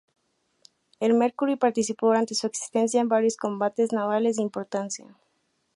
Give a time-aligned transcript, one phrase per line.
[0.99, 5.15] El "Mercury" participó durante su existencia en varios combates navales de importancia.